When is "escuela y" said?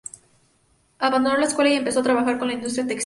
1.45-1.75